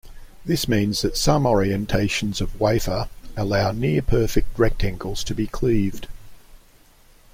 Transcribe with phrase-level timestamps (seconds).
[0.43, 3.07] This means that some orientations of wafer
[3.37, 6.07] allow near-perfect rectangles to be cleaved.